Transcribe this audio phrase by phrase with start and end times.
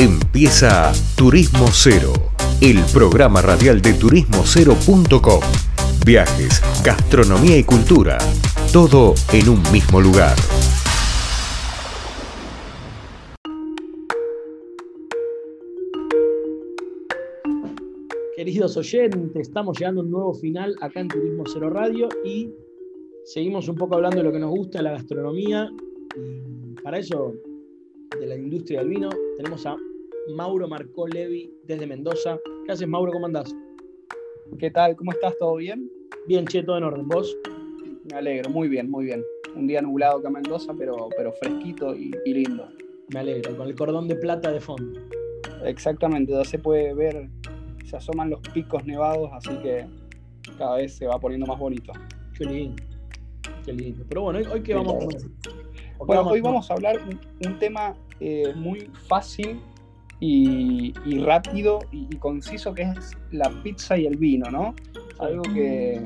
[0.00, 2.12] Empieza Turismo Cero,
[2.60, 5.40] el programa radial de turismocero.com.
[6.06, 8.16] Viajes, gastronomía y cultura,
[8.72, 10.36] todo en un mismo lugar.
[18.36, 22.48] Queridos oyentes, estamos llegando a un nuevo final acá en Turismo Cero Radio y
[23.24, 25.68] seguimos un poco hablando de lo que nos gusta, la gastronomía.
[26.84, 27.34] Para eso,
[28.20, 29.76] de la industria del vino, tenemos a
[30.34, 32.38] Mauro Marcó Levi desde Mendoza.
[32.66, 33.12] ¿Qué haces, Mauro?
[33.12, 33.54] ¿Cómo andás?
[34.58, 34.96] ¿Qué tal?
[34.96, 35.36] ¿Cómo estás?
[35.38, 35.90] ¿Todo bien?
[36.26, 37.08] Bien, che, todo en orden.
[37.08, 37.36] ¿Vos?
[38.10, 39.24] Me alegro, muy bien, muy bien.
[39.56, 42.68] Un día nublado acá en Mendoza, pero, pero fresquito y, y lindo.
[43.08, 45.00] Me alegro, con el cordón de plata de fondo.
[45.64, 47.28] Exactamente, ya se puede ver,
[47.84, 49.86] se asoman los picos nevados, así que
[50.56, 51.92] cada vez se va poniendo más bonito.
[52.36, 52.82] Qué lindo,
[53.64, 54.04] qué lindo.
[54.08, 58.52] Pero bueno, hoy, qué vamos a Bueno, hoy vamos a hablar un, un tema eh,
[58.54, 59.60] muy fácil
[60.20, 64.74] y, y rápido y, y conciso que es la pizza y el vino, ¿no?
[65.20, 66.00] Algo que,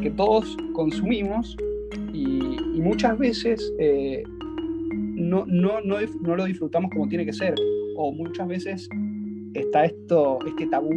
[0.00, 1.56] que todos consumimos
[2.12, 2.38] y,
[2.74, 4.22] y muchas veces eh,
[4.90, 7.54] no, no, no, no lo disfrutamos como tiene que ser.
[7.96, 8.88] O muchas veces
[9.54, 10.92] está esto, este tabú,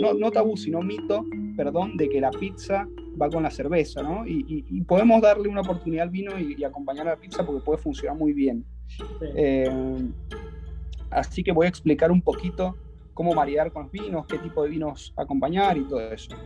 [0.00, 1.24] no, no tabú, sino mito,
[1.56, 2.86] perdón, de que la pizza
[3.20, 4.26] va con la cerveza, ¿no?
[4.26, 7.46] Y, y- y podemos darle una oportunidad al vino y, y acompañar a la pizza
[7.46, 8.64] porque puede funcionar muy bien.
[8.88, 9.02] Sí.
[9.36, 9.70] Eh,
[11.10, 12.76] así que voy a explicar un poquito
[13.14, 16.36] cómo maridar con los vinos, qué tipo de vinos acompañar y todo eso.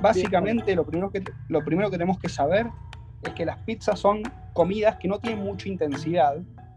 [0.00, 2.66] Básicamente, lo primero, que, lo primero que tenemos que saber
[3.22, 6.36] es que las pizzas son comidas que no tienen mucha intensidad,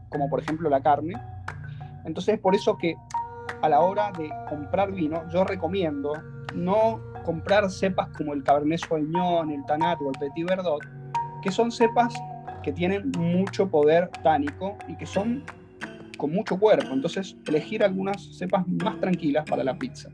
[0.09, 1.13] como por ejemplo la carne.
[2.05, 2.95] Entonces, es por eso que
[3.61, 6.13] a la hora de comprar vino, yo recomiendo
[6.53, 10.81] no comprar cepas como el Cabernet Sauvignon, el Tanat o el Petit Verdot,
[11.41, 12.13] que son cepas
[12.63, 15.43] que tienen mucho poder tánico y que son
[16.17, 16.91] con mucho cuerpo.
[16.93, 20.09] Entonces, elegir algunas cepas más tranquilas para la pizza.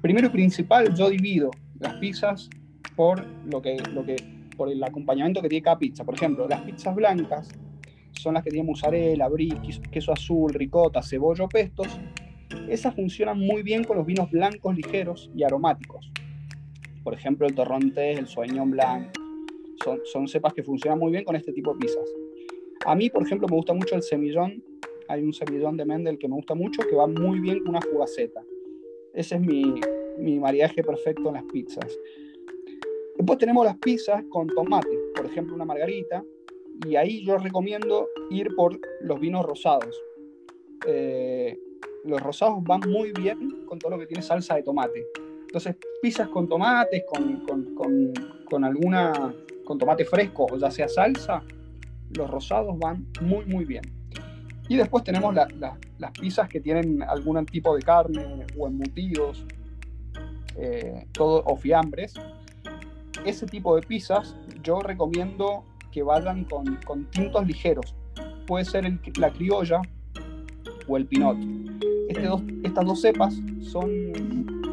[0.00, 2.50] Primero y principal, yo divido las pizzas
[2.96, 4.16] por lo que, lo que,
[4.56, 6.04] por el acompañamiento que tiene cada pizza.
[6.04, 7.48] Por ejemplo, las pizzas blancas
[8.12, 9.54] son las que tienen mozzarella, brie,
[9.90, 11.86] queso- azul, ricota, cebolla o pestos.
[12.68, 16.10] Esas funcionan muy bien con los vinos blancos ligeros y aromáticos.
[17.02, 19.08] Por ejemplo, el Torrontés, el Sauvignon Blanc.
[19.82, 22.04] Son, son cepas que funcionan muy bien con este tipo de pizzas.
[22.86, 24.62] A mí, por ejemplo, me gusta mucho el semillón.
[25.12, 27.82] Hay un semillón de Mendel que me gusta mucho, que va muy bien con una
[27.82, 28.42] fugaceta.
[29.12, 29.74] Ese es mi,
[30.16, 31.98] mi maridaje perfecto en las pizzas.
[33.18, 36.24] Después tenemos las pizzas con tomate, por ejemplo, una margarita.
[36.88, 40.02] Y ahí yo recomiendo ir por los vinos rosados.
[40.86, 41.58] Eh,
[42.04, 45.04] los rosados van muy bien con todo lo que tiene salsa de tomate.
[45.42, 48.14] Entonces, pizzas con tomates, con, con, con,
[48.48, 51.44] con alguna, con tomate fresco o ya sea salsa,
[52.16, 54.01] los rosados van muy, muy bien.
[54.72, 59.44] Y después tenemos la- la- las pizzas que tienen algún tipo de carne o embutidos,
[60.56, 62.14] eh, todo, o fiambres.
[63.26, 67.94] Ese tipo de pizzas yo recomiendo que vayan con, con tintos ligeros.
[68.46, 69.82] Puede ser la criolla
[70.88, 71.36] o el pinot.
[72.08, 72.26] Este
[72.64, 73.90] estas dos cepas son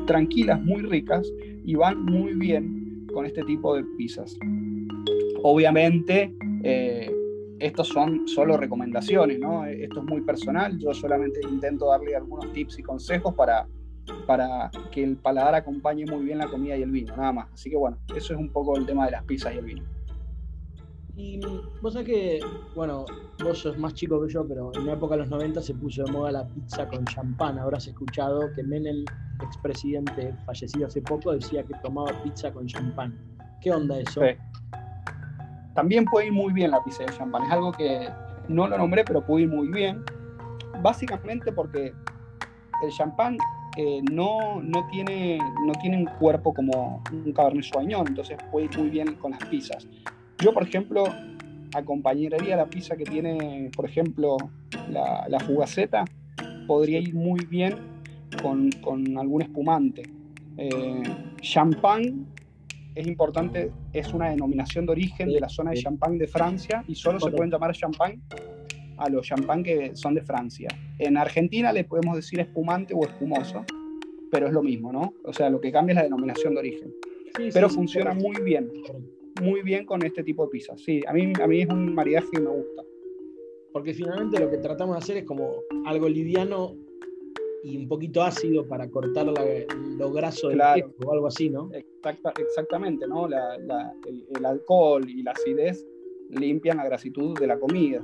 [0.08, 1.28] tranquilas, muy ricas
[1.66, 4.38] y van muy bien con este tipo de pizzas.
[5.44, 6.34] Obviamente,
[6.64, 7.12] eh,
[7.60, 9.66] estos son solo recomendaciones, ¿no?
[9.66, 13.68] Esto es muy personal, yo solamente intento darle algunos tips y consejos para,
[14.26, 17.48] para que el paladar acompañe muy bien la comida y el vino, nada más.
[17.54, 19.84] Así que bueno, eso es un poco el tema de las pizzas y el vino.
[21.16, 21.38] Y
[21.82, 22.40] vos sabés que,
[22.76, 23.04] bueno,
[23.44, 26.06] vos sos más chico que yo, pero en la época de los 90 se puso
[26.06, 27.60] de moda la pizza con champán.
[27.60, 29.04] Habrás escuchado que Menem,
[29.44, 33.20] expresidente fallecido hace poco, decía que tomaba pizza con champán.
[33.60, 34.22] ¿Qué onda eso?
[34.22, 34.28] Sí.
[35.80, 37.44] También puede ir muy bien la pizza de champán.
[37.44, 38.10] Es algo que
[38.50, 40.04] no lo nombré, pero puede ir muy bien.
[40.82, 41.94] Básicamente porque
[42.84, 43.38] el champán
[43.78, 48.78] eh, no, no, tiene, no tiene un cuerpo como un Cabernet Sauvignon, entonces puede ir
[48.78, 49.88] muy bien con las pizzas.
[50.40, 51.06] Yo, por ejemplo,
[51.74, 54.36] acompañaría la pizza que tiene, por ejemplo,
[54.90, 56.04] la, la fugaceta,
[56.68, 57.78] podría ir muy bien
[58.42, 60.04] con, con algún espumante.
[60.58, 61.04] Eh,
[61.40, 62.28] champán
[62.96, 66.96] es importante, es una denominación de origen de la zona de champán de Francia y
[66.96, 68.22] solo se pueden llamar champán
[68.98, 70.70] a los champán que son de Francia.
[70.98, 73.64] En Argentina le podemos decir espumante o espumoso,
[74.32, 75.14] pero es lo mismo, ¿no?
[75.24, 76.94] O sea, lo que cambia es la denominación de origen.
[77.38, 78.70] Sí, Pero sí, funciona muy bien,
[79.42, 80.82] muy bien con este tipo de pizzas.
[80.82, 82.84] Sí, a mí, a mí es un maridaje que me gusta.
[83.72, 85.54] Porque finalmente lo que tratamos de hacer es como
[85.86, 86.76] algo liviano
[87.64, 89.44] y un poquito ácido para cortar la-
[89.98, 91.70] lo graso del queso o algo así, ¿no?
[91.74, 93.28] Exacta- exactamente, ¿no?
[93.28, 95.86] La- la- el, el alcohol y la acidez
[96.30, 98.02] limpian la grasitud de la comida.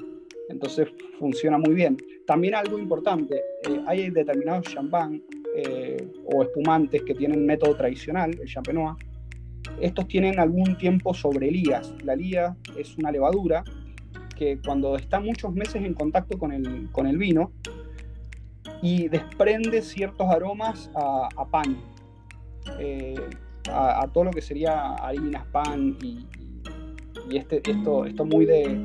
[0.50, 1.98] Entonces funciona muy bien.
[2.28, 5.24] También algo importante, eh, hay determinados champán
[5.58, 8.96] eh, o espumantes que tienen método tradicional, el champenois.
[9.80, 11.94] Estos tienen algún tiempo sobre lías.
[12.04, 13.64] La lía es una levadura
[14.38, 17.54] que cuando está muchos meses en contacto con el, con el vino
[18.86, 21.76] y desprende ciertos aromas a, pan,
[22.80, 23.20] eh,
[23.72, 26.24] a, todo lo que sería harinas, pan y,
[27.28, 28.78] y este, esto, esto muy de,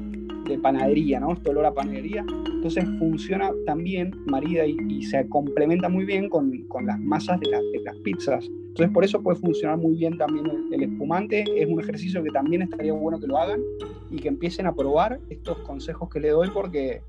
[0.49, 1.35] de panadería, ¿no?
[1.35, 2.25] Este olor a panadería.
[2.47, 7.97] Entonces funciona también, marida y, se complementa muy bien con, con las masas de, las
[7.97, 8.47] pizzas.
[8.47, 11.45] Entonces por eso puede funcionar muy bien también el, espumante.
[11.57, 13.61] Es un ejercicio que también estaría bueno que lo hagan
[14.11, 17.03] y que empiecen a probar estos consejos que le doy porque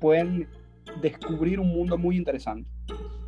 [0.00, 0.48] pueden
[1.00, 2.70] descubrir un mundo muy interesante.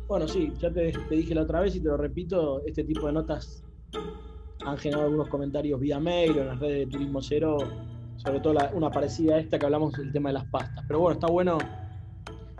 [0.07, 3.07] Bueno, sí, ya te, te dije la otra vez y te lo repito, este tipo
[3.07, 3.63] de notas
[4.65, 7.57] han generado algunos comentarios vía mail o en las redes de Turismo Cero
[8.17, 10.83] sobre todo una parecida a esta que hablamos del tema de las pastas.
[10.87, 11.57] Pero bueno, está bueno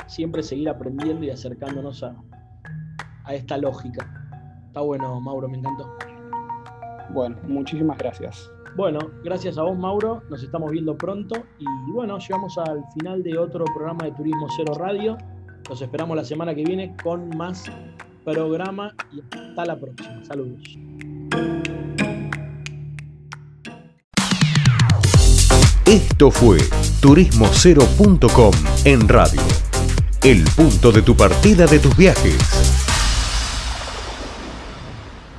[0.07, 2.16] siempre seguir aprendiendo y acercándonos a,
[3.24, 4.07] a esta lógica.
[4.68, 5.98] Está bueno, Mauro, me encantó.
[7.12, 8.52] Bueno, muchísimas gracias.
[8.75, 10.22] Bueno, gracias a vos, Mauro.
[10.30, 11.36] Nos estamos viendo pronto.
[11.60, 15.18] Y bueno, llegamos al final de otro programa de Turismo Cero Radio.
[15.69, 17.63] Los esperamos la semana que viene con más
[18.25, 20.25] programa y hasta la próxima.
[20.25, 20.62] Saludos.
[25.86, 26.57] Esto fue
[27.00, 28.51] turismocero.com
[28.83, 29.42] en radio.
[30.21, 32.94] El punto de tu partida de tus viajes.